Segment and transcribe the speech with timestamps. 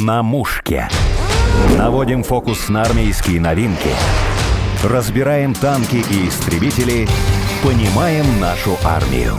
[0.00, 0.88] На мушке.
[1.78, 3.90] Наводим фокус на армейские новинки.
[4.82, 7.06] Разбираем танки и истребители.
[7.62, 9.34] Понимаем нашу армию.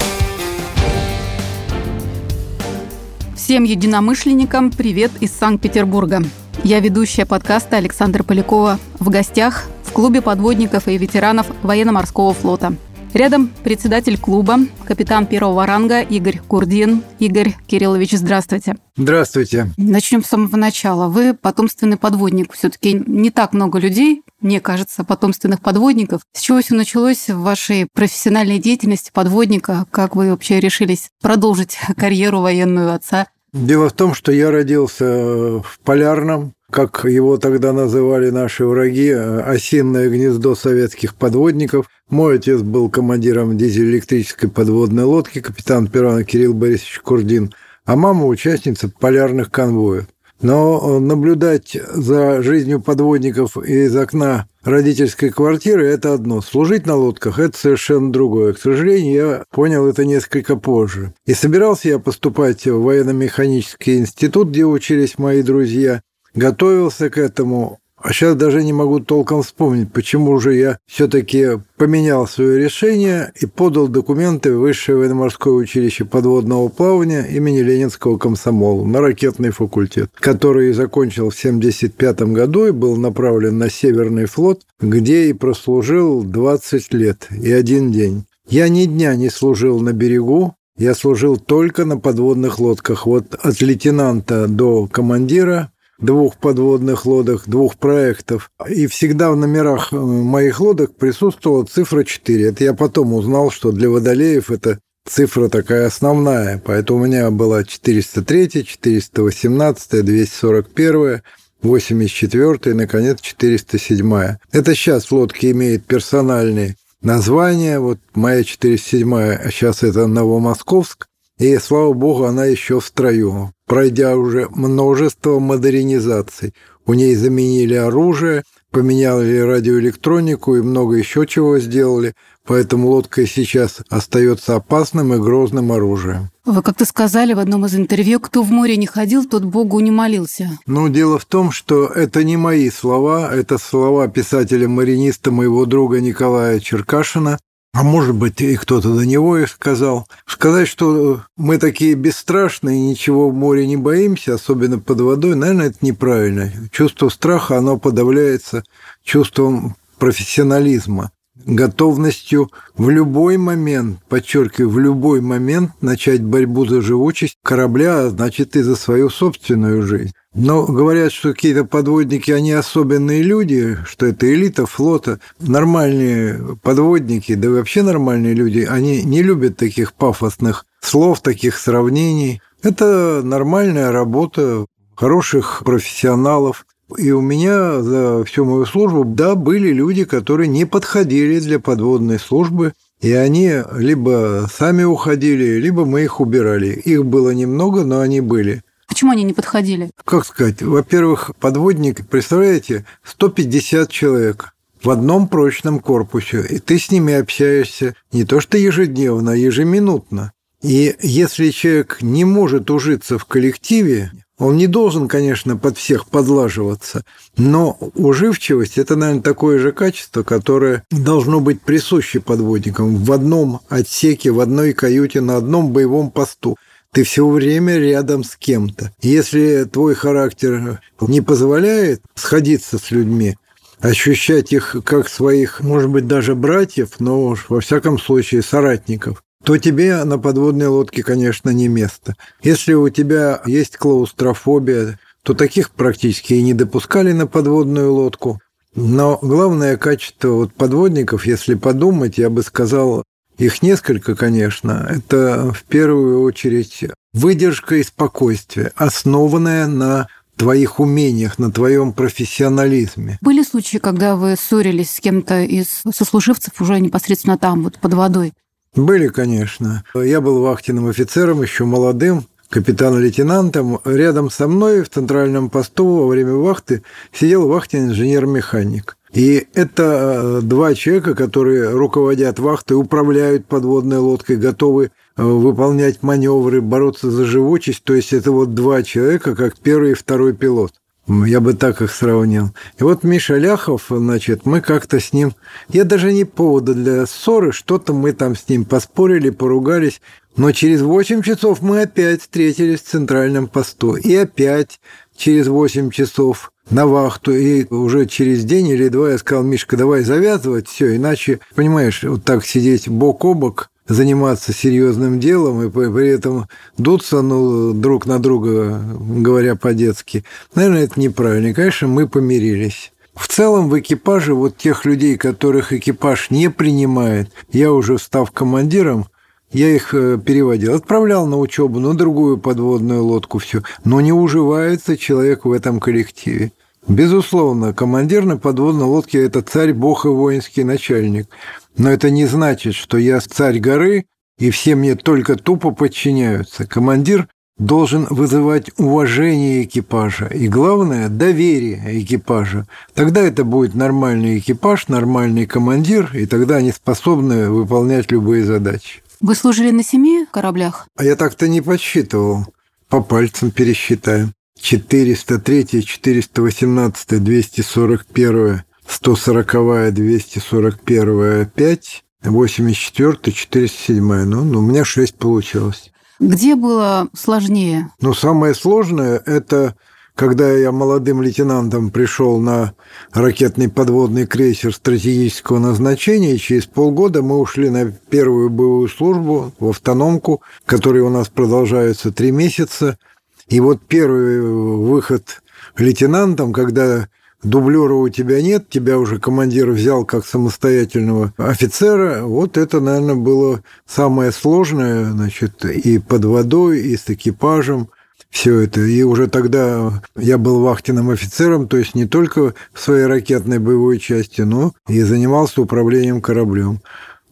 [3.36, 6.24] Всем единомышленникам привет из Санкт-Петербурга.
[6.64, 8.80] Я ведущая подкаста Александра Полякова.
[9.00, 12.76] В гостях в клубе подводников и ветеранов военно-морского флота–
[13.16, 17.02] Рядом председатель клуба, капитан первого ранга Игорь Курдин.
[17.20, 18.76] Игорь Кириллович, здравствуйте.
[18.98, 19.72] Здравствуйте.
[19.78, 21.08] Начнем с самого начала.
[21.08, 22.52] Вы потомственный подводник.
[22.52, 26.24] Все-таки не так много людей, мне кажется, потомственных подводников.
[26.34, 29.86] С чего все началось в вашей профессиональной деятельности подводника?
[29.92, 33.28] Как вы вообще решились продолжить карьеру военную отца?
[33.56, 40.10] Дело в том, что я родился в Полярном, как его тогда называли наши враги, осинное
[40.10, 41.88] гнездо советских подводников.
[42.10, 47.54] Мой отец был командиром дизель-электрической подводной лодки, капитан Пирана Кирилл Борисович Курдин,
[47.86, 50.08] а мама участница полярных конвоев.
[50.42, 56.42] Но наблюдать за жизнью подводников из окна родительской квартиры– это одно.
[56.42, 58.54] Служить на лодках– это совершенно другое.
[58.54, 61.14] К сожалению, я понял это несколько позже.
[61.26, 66.02] И собирался я поступать в военно-механический институт, где учились мои друзья.
[66.34, 72.28] Готовился к этому, а сейчас даже не могу толком вспомнить, почему же я все-таки поменял
[72.28, 79.02] свое решение и подал документы в Высшее военно-морское училище подводного плавания имени Ленинского комсомола на
[79.02, 85.34] ракетный факультет, который закончил в 1975 году и был направлен на Северный флот, где и
[85.34, 88.26] прослужил 20 лет и один день.
[88.48, 93.08] Я ни дня не служил на берегу, я служил только на подводных лодках.
[93.08, 98.52] Вот от лейтенанта до командира двух подводных лодок, двух проектов.
[98.68, 102.50] И всегда в номерах э, моих лодок присутствовала цифра 4.
[102.50, 106.62] Это я потом узнал, что для водолеев это цифра такая основная.
[106.64, 111.22] Поэтому у меня была 403, 418, 241,
[111.62, 114.38] 84 и, наконец, 407.
[114.52, 117.80] Это сейчас лодки имеют персональные названия.
[117.80, 121.08] Вот моя 407, а сейчас это Новомосковск.
[121.38, 126.54] И, слава богу, она еще в строю, пройдя уже множество модернизаций.
[126.86, 132.14] У ней заменили оружие, поменяли радиоэлектронику и много еще чего сделали.
[132.46, 136.30] Поэтому лодка сейчас остается опасным и грозным оружием.
[136.46, 139.90] Вы как-то сказали в одном из интервью, кто в море не ходил, тот Богу не
[139.90, 140.60] молился.
[140.68, 146.60] Ну, дело в том, что это не мои слова, это слова писателя-мариниста моего друга Николая
[146.60, 147.40] Черкашина,
[147.76, 150.08] а может быть, и кто-то до него и сказал.
[150.26, 155.80] Сказать, что мы такие бесстрашные, ничего в море не боимся, особенно под водой, наверное, это
[155.82, 156.50] неправильно.
[156.72, 158.64] Чувство страха, оно подавляется
[159.04, 161.12] чувством профессионализма,
[161.46, 168.56] готовностью в любой момент, подчеркиваю, в любой момент начать борьбу за живучесть корабля, а значит
[168.56, 170.14] и за свою собственную жизнь.
[170.34, 175.20] Но говорят, что какие-то подводники, они особенные люди, что это элита флота.
[175.40, 182.42] Нормальные подводники, да и вообще нормальные люди, они не любят таких пафосных слов, таких сравнений.
[182.62, 186.66] Это нормальная работа хороших профессионалов.
[186.98, 192.20] И у меня за всю мою службу, да, были люди, которые не подходили для подводной
[192.20, 196.68] службы, и они либо сами уходили, либо мы их убирали.
[196.68, 198.62] Их было немного, но они были.
[198.88, 199.90] Почему они не подходили?
[200.06, 200.62] Как сказать?
[200.62, 204.54] Во-первых, подводник, представляете, 150 человек
[204.84, 210.32] в одном прочном корпусе, и ты с ними общаешься не то что ежедневно, а ежеминутно.
[210.62, 217.04] И если человек не может ужиться в коллективе, он не должен, конечно, под всех подлаживаться,
[217.38, 224.32] но уживчивость– это, наверное, такое же качество, которое должно быть присуще подводникам в одном отсеке,
[224.32, 226.58] в одной каюте, на одном боевом посту.
[226.92, 228.92] Ты все время рядом с кем-то.
[229.02, 233.36] Если твой характер не позволяет сходиться с людьми,
[233.80, 239.58] ощущать их как своих, может быть, даже братьев, но уж во всяком случае соратников, то
[239.58, 242.16] тебе на подводной лодке, конечно, не место.
[242.42, 248.42] Если у тебя есть клаустрофобия, то таких практически и не допускали на подводную лодку.
[248.76, 253.04] Но главное качество вот подводников, если подумать, я бы сказал,
[253.38, 254.88] их несколько, конечно.
[254.90, 260.08] Это в первую очередь выдержка и спокойствие, основанная на
[260.38, 263.18] твоих умениях, на твоем профессионализме.
[263.22, 268.34] Были случаи, когда вы ссорились с кем-то из сослуживцев уже непосредственно там, вот под водой?
[268.76, 269.84] Были, конечно.
[269.94, 273.80] Я был вахтенным офицером, еще молодым, капитан-лейтенантом.
[273.86, 276.84] Рядом со мной в центральном посту во время вахты
[277.14, 278.98] сидел вахтенный инженер-механик.
[279.14, 287.10] И это э, два человека, которые руководят вахтой, управляют подводной лодкой, готовы выполнять маневры, бороться
[287.10, 287.84] за живучесть.
[287.86, 290.74] То есть это вот два человека, как первый и второй пилот.
[291.08, 292.50] Я бы так их сравнил.
[292.80, 295.36] И вот Миша Ляхов, значит, мы как-то с ним...
[295.70, 300.02] Я даже не повода для ссоры, что-то мы там с ним поспорили, поругались.
[300.36, 303.96] Но через 8 часов мы опять встретились в центральном посту.
[303.96, 304.80] И опять
[305.16, 307.36] через 8 часов на вахту.
[307.36, 312.24] И уже через день или два я сказал, Мишка, давай завязывать все, иначе, понимаешь, вот
[312.24, 316.48] так сидеть бок о бок, заниматься серьезным делом и при этом
[316.78, 320.24] дуться ну, друг на друга, говоря по-детски,
[320.56, 321.54] наверное, это неправильно.
[321.54, 322.92] Конечно, мы помирились.
[323.16, 329.06] В целом в экипаже вот тех людей, которых экипаж не принимает, я уже став командиром,
[329.52, 333.62] я их э, переводил, отправлял на учебу, на другую подводную лодку, все.
[333.86, 336.52] Но не уживается человек в этом коллективе.
[336.88, 341.28] Безусловно, командир на подводной лодке– это царь, бог и воинский начальник.
[341.78, 344.06] Но это не значит, что я царь горы,
[344.38, 346.66] и все мне только тупо подчиняются.
[346.66, 347.28] Командир
[347.58, 352.68] должен вызывать уважение экипажа и, главное, доверие экипажа.
[352.94, 359.02] Тогда это будет нормальный экипаж, нормальный командир, и тогда они способны выполнять любые задачи.
[359.22, 360.88] Вы служили на семи кораблях?
[360.98, 362.46] А я так-то не подсчитывал.
[362.90, 364.34] По пальцам пересчитаем.
[364.60, 374.04] 403, 418, 241, 140, 241, 5, 84, 407.
[374.26, 375.92] Ну, ну, у меня 6 получилось.
[376.20, 377.90] Где было сложнее?
[378.00, 379.76] Ну, самое сложное– это
[380.16, 382.74] когда я молодым лейтенантом пришел на
[383.12, 390.42] ракетный подводный крейсер стратегического назначения, через полгода мы ушли на первую боевую службу в автономку,
[390.66, 392.98] которая у нас продолжается три месяца–
[393.48, 395.42] и вот первый выход
[395.78, 397.08] лейтенантом, когда
[397.46, 403.62] дублера у тебя нет, тебя уже командир взял как самостоятельного офицера, вот это, наверное, было
[403.86, 407.90] самое сложное, значит, и под водой, и с экипажем,
[408.30, 408.82] все это.
[408.82, 413.98] И уже тогда я был вахтенным офицером, то есть не только в своей ракетной боевой
[413.98, 416.82] части, но и занимался управлением кораблем.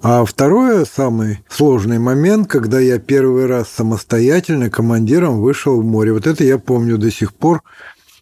[0.06, 6.12] А второе, самый сложный момент, когда я первый раз самостоятельно командиром вышел в море.
[6.12, 7.64] Вот это я помню до сих пор.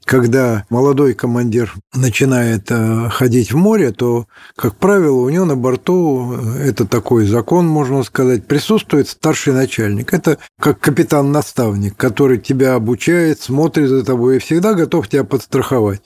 [0.05, 6.33] Когда молодой командир начинает э, ходить в море, то, как правило, у него на борту,
[6.33, 10.13] э, это такой закон, можно сказать, присутствует старший начальник.
[10.13, 16.01] Это как капитан-наставник, который тебя обучает, смотрит за тобой и всегда готов тебя подстраховать.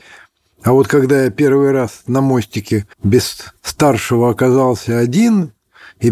[0.62, 5.52] А вот когда я первый раз на мостике без старшего оказался один,
[6.00, 6.12] и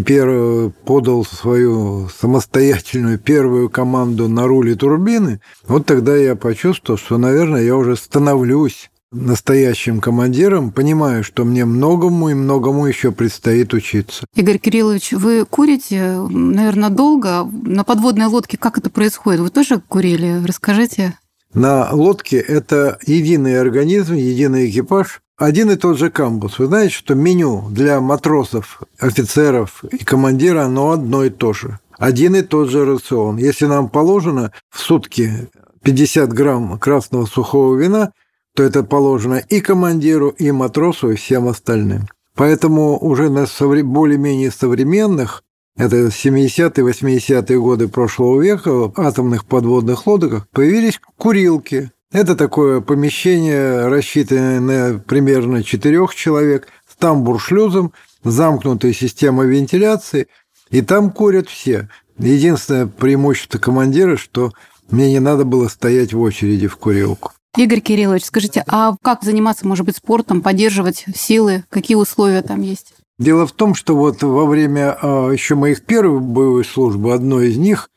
[0.84, 7.76] подал свою самостоятельную первую команду на руле турбины, вот тогда я почувствовал, что, наверное, я
[7.76, 14.26] уже становлюсь настоящим командиром, понимаю, что мне многому и многому еще предстоит учиться.
[14.34, 17.44] Игорь Кириллович, вы курите, наверное, долго.
[17.44, 19.40] На подводной лодке как это происходит?
[19.40, 20.42] Вы тоже курили?
[20.44, 21.14] Расскажите.
[21.54, 26.58] На лодке это единый организм, единый экипаж, один и тот же камбус.
[26.58, 31.78] Вы знаете, что меню для матросов, офицеров и командира, оно одно и то же.
[31.96, 33.36] Один и тот же рацион.
[33.36, 35.48] Если нам положено в сутки
[35.84, 38.12] 50 грамм красного сухого вина,
[38.56, 42.08] то это положено и командиру, и матросу, и всем остальным.
[42.34, 43.46] Поэтому уже на
[43.84, 45.44] более-менее современных,
[45.76, 51.90] это 70-е, 80-е годы прошлого века, атомных подводных лодках появились курилки.
[52.12, 60.28] Это такое помещение, рассчитанное на примерно четырех человек, с тамбур-шлюзом, замкнутая система вентиляции,
[60.70, 61.88] и там курят все.
[62.18, 64.52] Единственное преимущество командира, что
[64.90, 67.32] мне не надо было стоять в очереди в курилку.
[67.56, 71.64] Игорь Кириллович, скажите, а как заниматься, может быть, спортом, поддерживать силы?
[71.68, 72.94] Какие условия там есть?
[73.18, 77.56] Дело в том, что вот во время а, еще моих первых боевой службы, одной из
[77.56, 77.90] них,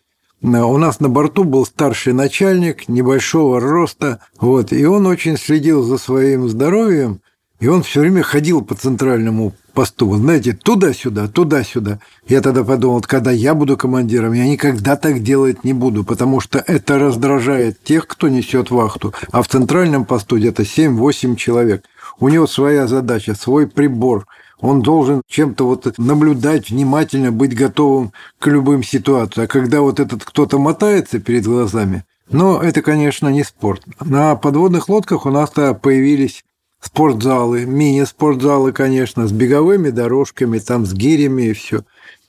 [0.43, 5.97] у нас на борту был старший начальник небольшого роста, вот, и он очень следил за
[5.97, 7.21] своим здоровьем,
[7.59, 11.99] и он все время ходил по центральному посту, знаете, туда-сюда, туда-сюда.
[12.27, 16.59] Я тогда подумал, когда я буду командиром, я никогда так делать не буду, потому что
[16.59, 19.15] это раздражает тех, кто несет вахту.
[19.31, 21.83] А в центральном посту где-то 7-8 человек.
[22.19, 24.27] У него своя задача, свой прибор–
[24.59, 29.45] он должен чем-то вот наблюдать внимательно, быть готовым к любым ситуациям.
[29.45, 33.83] А когда вот этот кто-то мотается перед глазами, но это, конечно, не спорт.
[34.03, 36.43] На подводных лодках у нас появились
[36.81, 41.83] спортзалы, мини-спортзалы, конечно, с беговыми дорожками, там с гирями и все.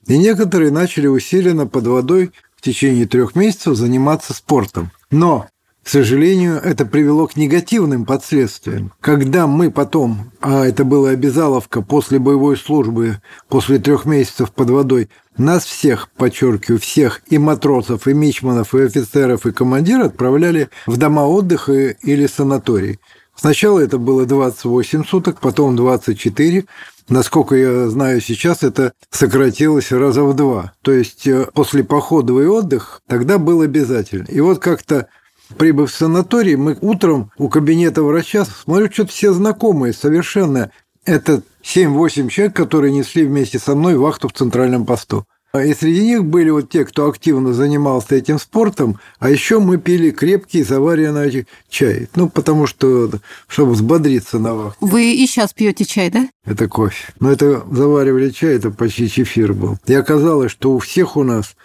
[0.07, 4.91] И некоторые начали усиленно под водой в течение трех месяцев заниматься спортом.
[5.11, 5.49] Но
[5.89, 8.93] К сожалению, это привело к негативным последствиям.
[9.01, 15.09] Когда мы потом, а это была обязаловка после боевой службы, после трех месяцев под водой,
[15.39, 21.27] нас всех, подчеркиваю, всех, и матросов, и мичманов, и офицеров, и командиров отправляли в дома
[21.27, 23.01] отдыха или санаторий.
[23.35, 26.67] Сначала это было 28 суток, потом 24.
[27.09, 30.75] Насколько я знаю сейчас, это сократилось раза в два.
[30.83, 34.27] То есть э, после походовый отдых тогда был обязательно.
[34.29, 35.09] И вот как-то
[35.57, 40.71] Прибыв в санаторий, мы утром у кабинета врача, смотрю, что-то все знакомые совершенно.
[41.05, 45.25] Это 7-8 человек, которые несли вместе со мной вахту в центральном посту.
[45.51, 49.79] А и среди них были вот те, кто активно занимался этим спортом, а еще мы
[49.79, 52.09] пили крепкий заваренный чай.
[52.15, 53.11] Ну, потому что,
[53.47, 54.87] чтобы взбодриться на вахту.
[54.87, 56.29] Вы и сейчас пьете чай, да?
[56.45, 57.13] Это кофе.
[57.19, 59.79] Но это заваривали чай, это почти чефир был.
[59.87, 61.57] И оказалось, что у всех у нас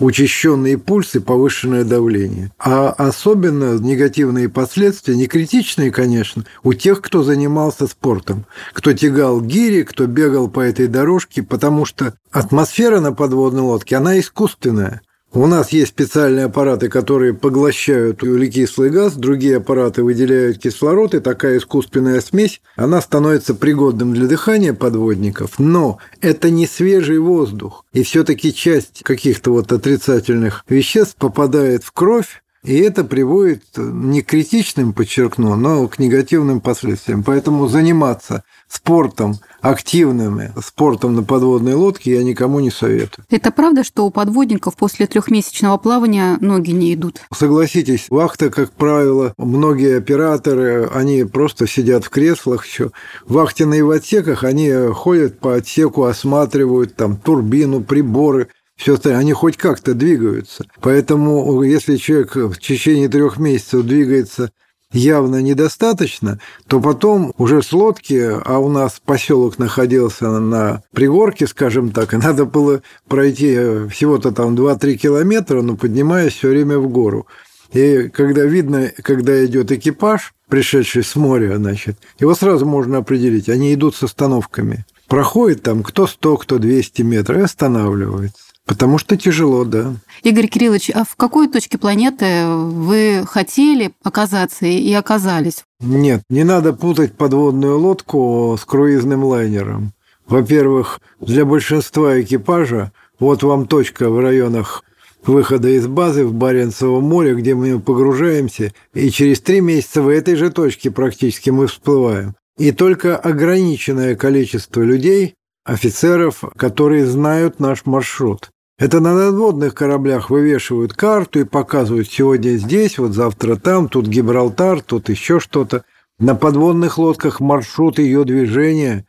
[0.00, 2.50] учащенные пульсы, повышенное давление.
[2.58, 9.82] А особенно негативные последствия, не критичные, конечно, у тех, кто занимался спортом, кто тягал гири,
[9.82, 15.02] кто бегал по этой дорожке, потому что атмосфера на подводной лодке, она искусственная.
[15.32, 21.58] У нас есть специальные аппараты, которые поглощают углекислый газ, другие аппараты выделяют кислород, и такая
[21.58, 28.54] искусственная смесь, она становится пригодным для дыхания подводников, но это не свежий воздух, и все-таки
[28.54, 35.56] часть каких-то вот отрицательных веществ попадает в кровь, и это приводит не к критичным, подчеркну,
[35.56, 37.22] но к негативным последствиям.
[37.22, 43.24] Поэтому заниматься спортом активными, спортом на подводной лодке я никому не советую.
[43.30, 47.22] Это правда, что у подводников после трехмесячного плавания ноги не идут?
[47.34, 52.90] Согласитесь, вахта, как правило, многие операторы, они просто сидят в креслах еще.
[53.26, 58.48] Вахтенные в отсеках они ходят по отсеку, осматривают там турбину, приборы,
[58.78, 60.64] все остальное, они хоть как-то двигаются.
[60.80, 64.52] Поэтому, если человек в течение трех месяцев двигается
[64.92, 71.90] явно недостаточно, то потом уже с лодки, а у нас поселок находился на пригорке, скажем
[71.90, 77.26] так, и надо было пройти всего-то там 2-3 километра, но поднимаясь все время в гору.
[77.72, 83.50] И когда видно, когда идет экипаж, пришедший с моря, значит, его сразу можно определить.
[83.50, 84.86] Они идут с остановками.
[85.08, 88.47] Проходит там кто 100, кто 200 метров и останавливается.
[88.68, 89.94] Потому что тяжело, да.
[90.22, 95.64] Игорь Кириллович, а в какой точке планеты вы хотели оказаться и оказались?
[95.80, 99.94] Нет, не надо путать подводную лодку с круизным лайнером.
[100.26, 104.84] Во-первых, для большинства экипажа вот вам точка в районах
[105.24, 110.36] выхода из базы в Баренцево море, где мы погружаемся, и через три месяца в этой
[110.36, 112.34] же точке практически мы всплываем.
[112.58, 118.50] И только ограниченное количество людей, офицеров, которые знают наш маршрут.
[118.78, 124.82] Это на надводных кораблях вывешивают карту и показывают сегодня здесь, вот завтра там, тут Гибралтар,
[124.82, 125.84] тут еще что-то.
[126.20, 129.04] На подводных лодках маршрут ее движения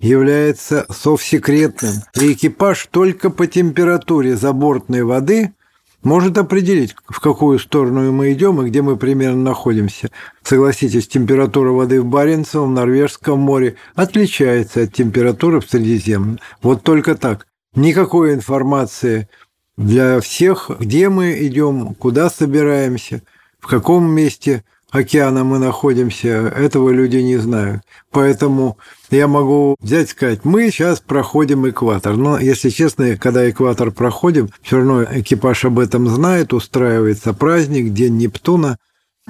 [0.00, 1.94] является совсекретным.
[2.20, 5.52] И экипаж только по температуре забортной воды
[6.02, 10.10] может определить, в какую сторону мы идем и где мы примерно находимся.
[10.42, 16.40] Согласитесь, температура воды в Баренцевом, Норвежском море отличается от температуры в Средиземном.
[16.60, 17.46] Вот только так.
[17.74, 19.28] Никакой информации
[19.78, 23.22] для всех, где мы идем, куда собираемся,
[23.60, 27.82] в каком месте океана мы находимся, этого люди не знают.
[28.10, 28.76] Поэтому
[29.10, 32.16] я могу взять и сказать, мы сейчас проходим экватор.
[32.16, 38.18] Но, если честно, когда экватор проходим, все равно экипаж об этом знает, устраивается праздник, День
[38.18, 38.76] Нептуна.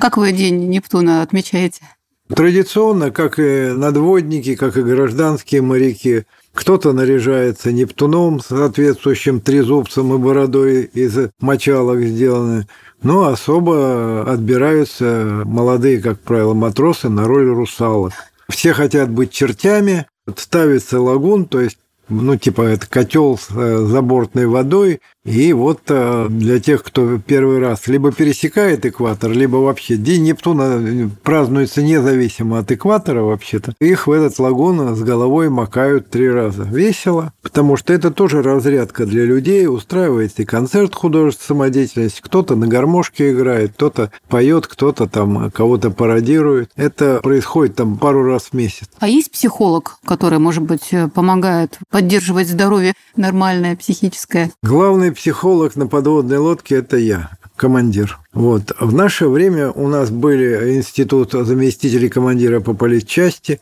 [0.00, 1.82] Как вы День Нептуна отмечаете?
[2.28, 10.82] Традиционно, как и надводники, как и гражданские моряки– кто-то наряжается Нептуном, соответствующим трезубцем и бородой
[10.84, 12.66] из мочалок сделаны.
[13.02, 18.12] Но особо отбираются молодые, как правило, матросы на роль русалок.
[18.48, 20.06] Все хотят быть чертями,
[20.36, 21.78] ставится лагун, то есть
[22.08, 27.60] ну, типа это котел с э, забортной водой, и вот э, для тех, кто первый
[27.60, 34.08] раз либо пересекает экватор, либо вообще День Нептуна э, празднуется независимо от экватора вообще-то, их
[34.08, 36.64] в этот лагун с головой макают три раза.
[36.64, 42.66] Весело, потому что это тоже разрядка для людей, устраивается и концерт художественной самодеятельности, кто-то на
[42.66, 46.70] гармошке играет, кто-то поет, кто-то там кого-то пародирует.
[46.74, 48.88] Это происходит там пару раз в месяц.
[48.98, 54.50] А есть психолог, который, может быть, помогает поддерживать здоровье нормальное, психическое?
[54.62, 58.18] Главный психолог на подводной лодке– это я командир.
[58.32, 58.74] Вот.
[58.80, 63.60] В наше время у нас были институт заместителей командира по политчасти,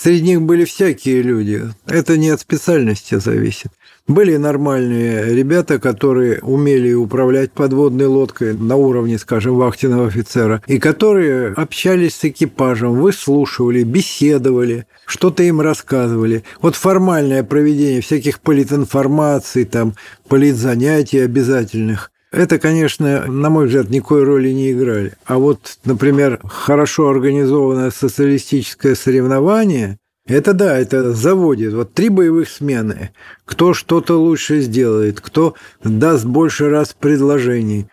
[0.00, 1.62] Среди них были всякие люди.
[1.86, 3.72] Это не от специальности зависит.
[4.06, 11.52] Были нормальные ребята, которые умели управлять подводной лодкой на уровне, скажем, вахтенного офицера, и которые
[11.52, 16.44] общались с экипажем, выслушивали, беседовали, что-то им рассказывали.
[16.62, 19.94] Вот формальное проведение всяких политинформаций, там,
[20.28, 25.14] политзанятий обязательных– это, конечно, на мой взгляд, никакой роли не играли.
[25.24, 31.72] А вот, например, хорошо организованное социалистическое соревнование– это да, это заводит.
[31.72, 33.12] Вот три боевых смены.
[33.46, 37.88] Кто что-то лучше сделает, кто даст больше раз предложений.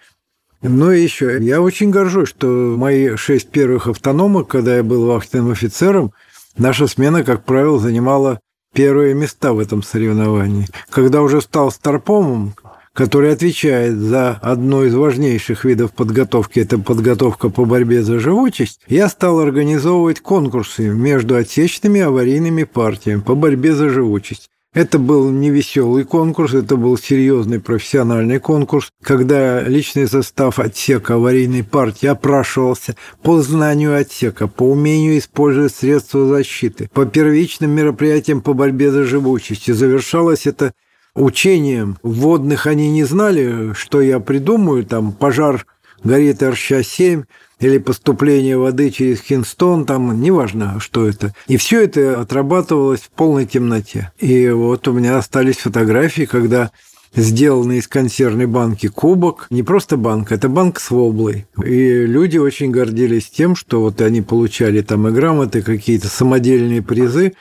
[0.61, 5.51] Ну и еще, я очень горжусь, что мои шесть первых автономок, когда я был вахтенным
[5.51, 6.11] офицером,
[6.57, 8.41] наша смена, как правило, занимала
[8.73, 10.67] первые места в этом соревновании.
[10.89, 12.55] Когда уже стал старпомом,
[12.95, 19.09] который отвечает за одно из важнейших видов подготовки, это подготовка по борьбе за живучесть, я
[19.09, 24.49] стал организовывать конкурсы между отечественными аварийными партиями по борьбе за живучесть.
[24.73, 31.63] Это был не веселый конкурс, это был серьезный профессиональный конкурс, когда личный состав отсека аварийной
[31.63, 38.91] партии опрашивался по знанию отсека, по умению использовать средства защиты, по первичным мероприятиям по борьбе
[38.91, 39.69] за живучесть.
[39.69, 40.73] И завершалось это
[41.15, 45.65] учением водных они не знали, что я придумаю, там пожар
[46.03, 47.23] горит РЩ-7
[47.59, 51.33] или поступление воды через Хинстон, там неважно, что это.
[51.47, 54.11] И все это отрабатывалось в полной темноте.
[54.19, 56.71] И вот у меня остались фотографии, когда
[57.15, 59.47] сделанный из консервной банки кубок.
[59.49, 61.47] Не просто банка, это банк с воблой.
[61.63, 67.33] И люди очень гордились тем, что вот они получали там и грамоты, какие-то самодельные призы.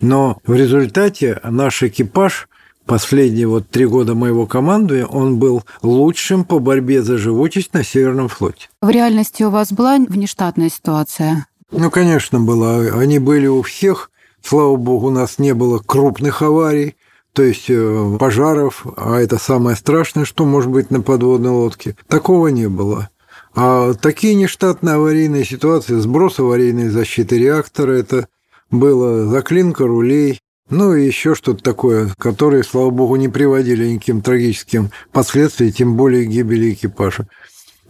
[0.00, 2.48] Но в результате наш экипаж
[2.86, 8.28] последние вот три года моего командуя он был лучшим по борьбе за живучесть на Северном
[8.28, 8.68] флоте.
[8.80, 11.46] В реальности у вас была внештатная ситуация?
[11.70, 12.80] Ну, конечно, была.
[12.80, 14.10] Они были у всех.
[14.42, 16.96] Слава богу, у нас не было крупных аварий,
[17.32, 21.96] то есть э, пожаров, а это самое страшное, что может быть на подводной лодке.
[22.08, 23.08] Такого не было.
[23.54, 28.26] А такие нештатные аварийные ситуации, сброс аварийной защиты реактора, это
[28.70, 30.40] было заклинка рулей,
[30.70, 36.24] ну и еще что-то такое, которые, слава богу, не приводили никаким трагическим последствиям, тем более
[36.24, 37.26] гибели экипажа.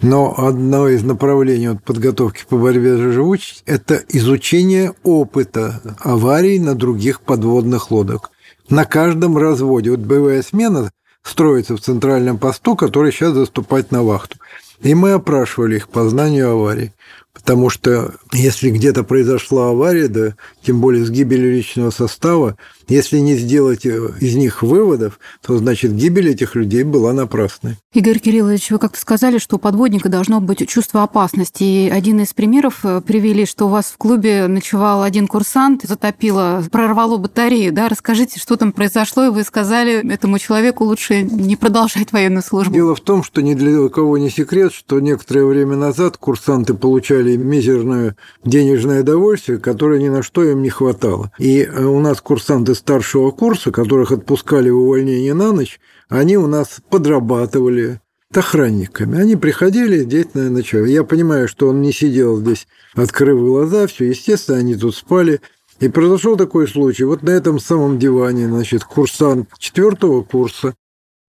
[0.01, 6.75] Но одно из направлений от подготовки по борьбе за живучесть– это изучение опыта аварий на
[6.75, 8.33] других подводных лодок.
[8.69, 9.91] На каждом разводе.
[9.93, 10.91] Вот боевая смена
[11.23, 14.39] строится в центральном посту, который сейчас заступать на вахту.
[14.81, 16.93] И мы опрашивали их по знанию аварий.
[17.35, 22.57] Потому что если где-то произошла авария, да, тем более с гибелью личного состава,
[22.89, 27.79] если не сделать э, из них выводов, то значит гибель этих людей была напрасной.
[27.95, 31.63] Игорь Кириллович, вы как-то сказали, что у подводника должно быть чувство опасности.
[31.63, 36.63] И один из примеров э, привели, что у вас в клубе ночевал один курсант, затопило,
[36.71, 37.73] прорвало батарею.
[37.73, 37.89] Да?
[37.89, 42.75] Расскажите, что там произошло, и вы сказали этому человеку лучше не продолжать военную службу.
[42.75, 47.22] Дело в том, что ни для кого не секрет, что некоторое время назад курсанты получали
[47.31, 51.33] мизерное денежное довольствие, которое ни на что им не хватало.
[51.39, 56.47] И э, у нас курсанты старшего курса, которых отпускали в увольнение на ночь, они у
[56.47, 58.01] нас подрабатывали
[58.35, 59.19] охранниками.
[59.19, 60.91] Они приходили на ночевали.
[60.91, 65.41] Я понимаю, что он не сидел здесь, открыв глаза, все, естественно, они тут спали.
[65.81, 67.05] И произошел такой случай.
[67.05, 70.75] Вот на этом самом диване, значит, курсант четвертого курса,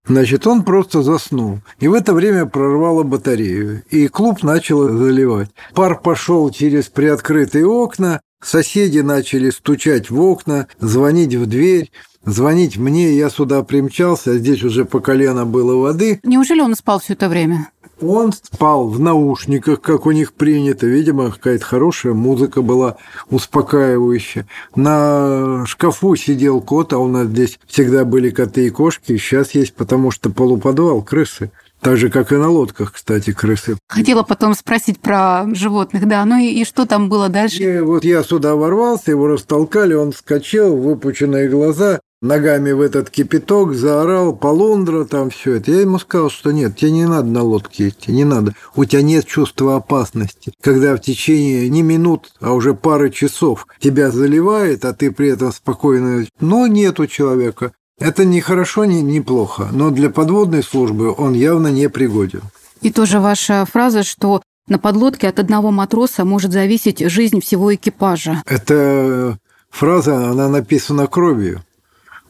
[0.05, 1.59] значит, он просто заснул.
[1.79, 3.83] И в это время прорвало батарею.
[3.89, 5.49] И клуб начал заливать.
[5.73, 11.91] Пар пошел через приоткрытые окна, Соседи начали стучать в окна, звонить в дверь,
[12.25, 16.19] звонить мне, я сюда примчался, а здесь уже по колено было воды.
[16.23, 17.69] Неужели он спал все это время?
[18.03, 20.85] Он спал в наушниках, как у них принято.
[20.85, 22.97] Видимо, какая-то хорошая музыка была
[23.29, 24.47] успокаивающая.
[24.75, 29.17] На шкафу сидел кот, а у нас здесь всегда были коты и кошки.
[29.17, 31.51] Сейчас есть, потому что полуподвал, крысы.
[31.83, 33.77] Так же, как и на лодках, кстати, крысы.
[33.89, 36.23] Хотела потом спросить про животных, да.
[36.23, 37.61] Ну и, и что там было дальше?
[37.61, 43.75] И вот я сюда ворвался, его растолкали, он вскочил, выпученные глаза, ногами в этот кипяток,
[43.75, 45.71] заорал, полундра, там все это.
[45.71, 48.53] Я ему сказал, что нет, тебе не надо на лодке идти, не надо.
[48.75, 50.53] У тебя нет чувства опасности.
[50.62, 55.51] Когда в течение не минут, а уже пары часов тебя заливает, а ты при этом
[55.51, 56.25] спокойно...
[56.39, 57.73] Но нет у человека.
[57.99, 62.41] Это не хорошо, не, не плохо, но для подводной службы он явно не пригоден.
[62.81, 68.41] И тоже ваша фраза, что на подлодке от одного матроса может зависеть жизнь всего экипажа.
[68.45, 69.38] Эта
[69.69, 71.62] фраза, она написана кровью.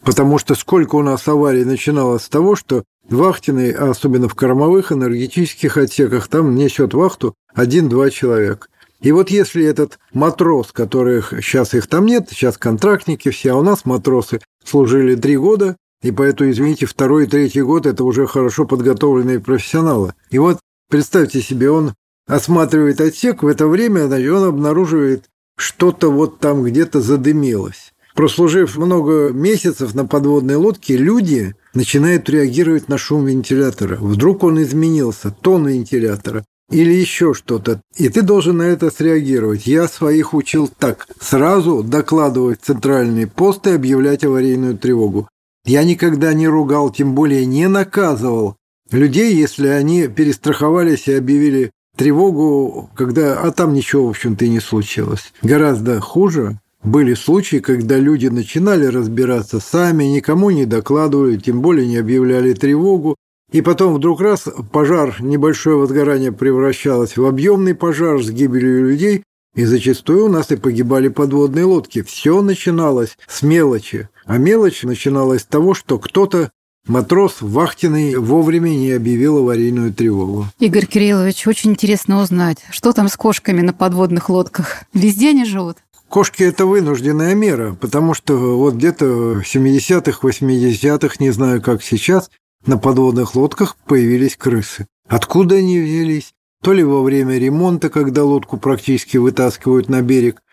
[0.04, 5.78] Потому что сколько у нас аварий начиналось с того, что вахтенный, особенно в кормовых энергетических
[5.78, 8.68] отсеках, там несет вахту один-два человека.
[9.02, 13.62] И вот если этот матрос, которых сейчас их там нет, сейчас контрактники все, а у
[13.62, 18.66] нас матросы служили три года, и поэтому, извините, второй и третий год– это уже хорошо
[18.66, 20.14] подготовленные профессионалы.
[20.30, 21.94] И вот представьте себе, он
[22.28, 25.26] осматривает отсек, в это время он обнаруживает
[25.58, 27.94] что-то вот там где-то задымилось.
[28.14, 33.98] Прослужив много месяцев на подводной лодке, люди начинают реагировать на шум вентилятора.
[34.00, 37.82] Вдруг он изменился, тон вентилятора или еще что-то.
[37.98, 39.66] И ты должен на это среагировать.
[39.66, 41.08] Я своих учил так.
[41.20, 45.28] Сразу докладывать центральный пост и объявлять аварийную тревогу.
[45.66, 48.58] Я никогда не ругал, тем более не наказывал
[48.92, 54.60] людей, если они перестраховались и объявили тревогу, когда, а там ничего, в общем-то, и не
[54.60, 55.34] случилось.
[55.42, 61.98] Гораздо хуже были случаи, когда люди начинали разбираться сами, никому не докладывали, тем более не
[61.98, 63.16] объявляли тревогу,
[63.52, 69.24] и потом вдруг раз пожар, небольшое возгорание превращалось в объемный пожар с гибелью людей,
[69.56, 72.02] и зачастую у нас и погибали подводные лодки.
[72.02, 74.10] Все начиналось с мелочи.
[74.26, 76.50] А мелочь начиналась с того, что кто-то
[76.88, 80.48] Матрос вахтенный вовремя не объявил аварийную тревогу.
[80.60, 84.84] Игорь Кириллович, очень интересно узнать, что там с кошками на подводных лодках?
[84.94, 85.78] Везде они живут?
[86.14, 92.30] Кошки– это вынужденная мера, потому что вот где-то в 70-х, 80-х, не знаю, как сейчас,
[92.68, 94.86] на подводных лодках появились крысы.
[95.08, 96.36] Откуда они взялись?
[96.62, 100.44] То ли во время ремонта, когда лодку практически вытаскивают на берег,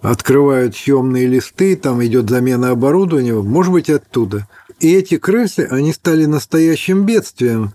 [0.00, 4.48] открывают съемные листы, там идет замена оборудования, может быть, оттуда.
[4.80, 7.74] И эти крысы, они стали настоящим бедствием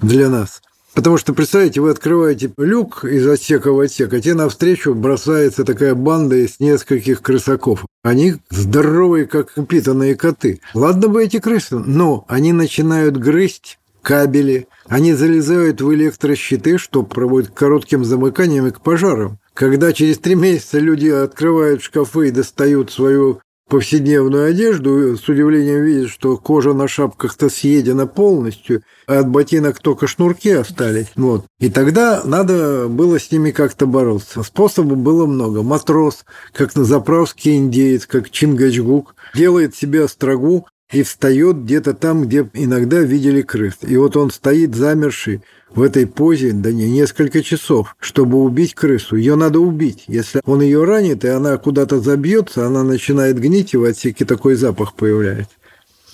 [0.00, 0.62] для нас.
[0.94, 5.94] Потому что, представьте, вы открываете люк из отсека в отсек, а тебе навстречу бросается такая
[5.94, 7.84] банда из нескольких крысаков.
[8.02, 10.60] Они здоровые, как упитанные коты.
[10.74, 17.50] Ладно бы эти крысы, но они начинают грызть кабели, они залезают в электрощиты, что проводит
[17.50, 19.38] коротким замыканием и к пожарам.
[19.54, 26.10] Когда через три месяца люди открывают шкафы и достают свою повседневную одежду, с удивлением видят,
[26.10, 31.06] что кожа на шапках-то съедена полностью, а от ботинок только шнурки остались.
[31.16, 31.46] Вот.
[31.60, 34.42] И тогда надо было с ними как-то бороться.
[34.42, 35.62] Способов было много.
[35.62, 42.48] Матрос, как на заправский индеец, как Чингачгук, делает себе острогу и встает где-то там, где
[42.54, 43.74] иногда видели крыс.
[43.82, 45.42] И вот он стоит замерший,
[45.74, 49.16] в этой позе, да не, несколько часов, чтобы убить крысу.
[49.16, 50.04] Ее надо убить.
[50.08, 54.56] Если он ее ранит, и она куда-то забьется, она начинает гнить, и в отсеке такой
[54.56, 55.52] запах появляется.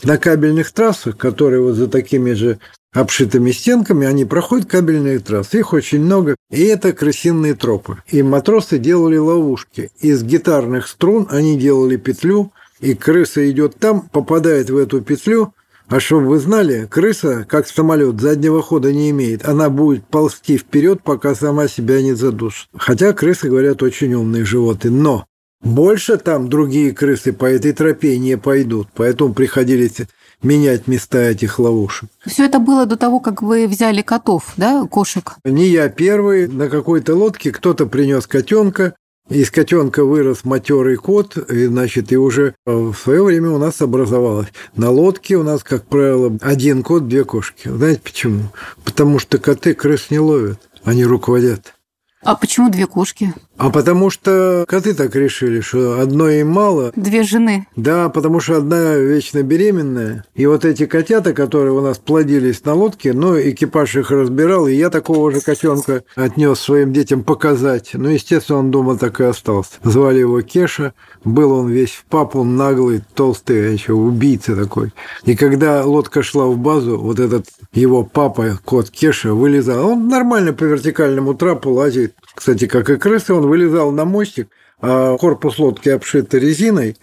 [0.02, 2.58] На кабельных трассах, которые вот за такими же
[2.92, 5.58] обшитыми стенками, они проходят кабельные трассы.
[5.58, 6.36] Их очень много.
[6.50, 7.98] И это крысиные тропы.
[8.08, 9.90] И матросы делали ловушки.
[10.00, 15.54] Из гитарных струн они делали петлю, и крыса идет там, попадает в эту петлю,
[15.88, 19.46] а чтобы вы знали, крыса, как самолет, заднего хода не имеет.
[19.46, 22.68] Она будет ползти вперед, пока сама себя не задушит.
[22.76, 24.90] Хотя крысы, говорят, очень умные животные.
[24.92, 25.26] Но
[25.62, 28.88] больше там другие крысы по этой тропе не пойдут.
[28.94, 29.98] Поэтому приходилось
[30.42, 32.10] менять места этих ловушек.
[32.26, 35.34] Все это было до того, как вы взяли котов, да, кошек?
[35.44, 36.48] Не я первый.
[36.48, 38.94] На какой-то лодке кто-то принес котенка,
[39.28, 44.48] из котенка вырос матерый кот, и, значит, и уже в свое время у нас образовалось.
[44.76, 47.68] На лодке у нас, как правило, один кот, две кошки.
[47.68, 48.42] Знаете почему?
[48.84, 51.74] Потому что коты крыс не ловят, они руководят.
[52.22, 53.34] А почему две кошки?
[53.58, 56.92] А потому что коты так решили, что одной им мало.
[56.94, 57.66] Две жены.
[57.74, 60.24] Да, потому что одна вечно беременная.
[60.34, 64.74] И вот эти котята, которые у нас плодились на лодке, ну, экипаж их разбирал, и
[64.74, 67.90] я такого же котенка отнес своим детям показать.
[67.94, 69.72] Ну, естественно, он дома так и остался.
[69.82, 70.92] Звали его Кеша.
[71.24, 74.92] Был он весь в папу, наглый, толстый, а еще убийца такой.
[75.24, 79.92] И когда лодка шла в базу, вот этот его папа, кот Кеша, вылезал.
[79.92, 84.48] Он нормально по вертикальному трапу лазит кстати, как и крысы, он вылезал на мостик,
[84.80, 86.96] а корпус лодки обшит резиной,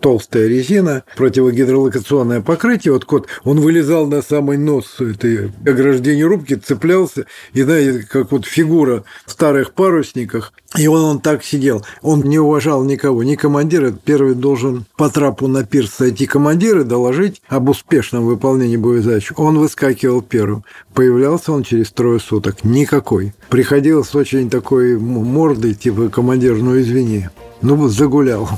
[0.00, 2.92] толстая резина, противогидролокационное покрытие.
[2.92, 8.46] Вот кот, он вылезал на самый нос этой ограждения рубки, цеплялся, и, знаете, как вот
[8.46, 10.52] фигура в старых парусниках.
[10.76, 11.84] И он, он так сидел.
[12.02, 13.92] Он не уважал никого, ни командира.
[13.92, 19.32] Первый должен по трапу на пирс сойти командир и доложить об успешном выполнении боевой задачи.
[19.36, 20.64] Он выскакивал первым.
[20.92, 22.64] Появлялся он через трое суток.
[22.64, 23.32] Никакой.
[23.48, 27.28] Приходилось очень такой мордой, типа командир, ну извини.
[27.62, 28.48] Ну, загулял.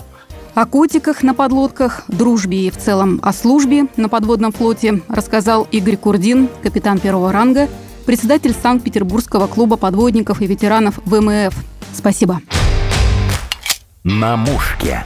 [0.55, 5.97] О котиках на подлодках, дружбе и в целом о службе на подводном флоте рассказал Игорь
[5.97, 7.69] Курдин, капитан первого ранга,
[8.07, 11.55] председатель Санкт-Петербургского клуба подводников и ветеранов ВМФ.
[11.95, 12.41] Спасибо.
[14.03, 15.05] На мушке.